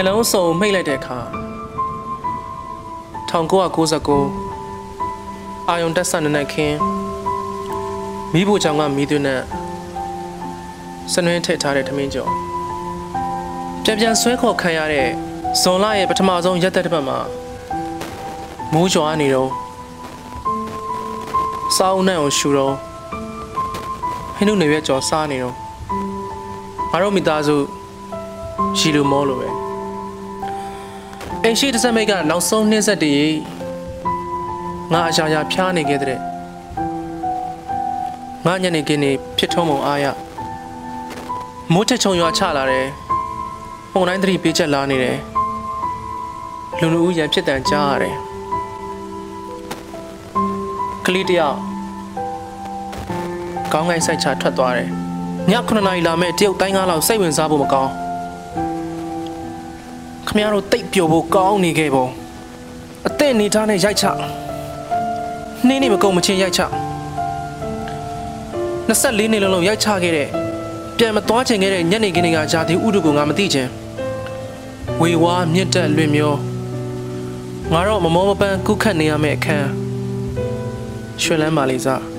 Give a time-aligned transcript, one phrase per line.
[0.00, 1.18] ညလုံးစုံမှိတ်လိုက်တဲ့အခါ
[3.30, 6.78] 1999အာယုံတက်ဆန်နေခင်း
[8.32, 9.42] မိဖို့ချောင်ကမိသွင်းနဲ့
[11.12, 12.30] စနွင်းထည့်ထားတဲ့ထမင်းကြော်
[13.84, 15.08] ပြန်ပြန်ဆွဲခေါ်ခံရတဲ့
[15.60, 17.18] ဇွန်လရဲ့ပထမဆုံးရက်သက်တစ်ပတ်မှာ
[18.72, 19.50] မိုးရွာနေတော့
[21.76, 22.74] စောင်းနဲ့အောင်ရှူတော့
[24.36, 25.54] ဟင်းတို့နေရွက်ကြော်စားနေတော့
[26.90, 27.56] ငါတို့မိသားစု
[28.78, 29.67] ရှိလိုမောလို့ပဲ
[31.44, 33.36] အိမ်ရှိတစ်စက်မိတ်ကနောက်ဆုံးနှင်းဆက်တည်း
[34.92, 36.18] ငါအရှာရှာဖျားနေခဲ့တဲ့
[38.46, 40.06] ငါညနေခင်းနေဖြစ်ထုံးပုံအားရ
[41.72, 42.86] မိုးထချုံရွာချလာတယ်
[43.92, 45.18] ပုံတိုင်းသတိပေးချက်လာနေတယ်
[46.80, 48.16] လူလူဦးရန်ဖြစ်တန်ကြားရတယ်
[51.06, 51.58] ကလေးတယောက်
[53.72, 54.88] ကောင်းကိုင်းဆိုင်ချထွက်သွားတယ်
[55.50, 57.92] ည9နာရီလာမဲ့တရုတ်တိုင်းကားလောက်စိတ်ဝင်စားဖို့မကောင်း
[60.28, 62.06] ခမရတို့တိတ်ပြိုဖို့ကောင်းနေခဲ့ပုံ
[63.06, 64.04] အသက်နေထားနဲ့ရိုက်ချ
[65.66, 66.62] နှင်းနေမကုန်မချင်းရိုက်ချ
[68.88, 70.28] 24နှစ်လုံးလုံးရိုက်ချခဲ့တဲ့
[70.98, 73.68] ပြန်မသွားချင်ခဲ့တဲ့ညနေခင်းတွေကဂျာတိဥဒုကိုငါမသိချင်
[75.00, 76.34] ဝေဝါမြင့်တက်လွင်မျော
[77.72, 79.68] ငါတော့မမောမပန်းကုခတ်နေရမယ့်အခန်း
[81.22, 82.17] ရွှေလန်းပါလေစား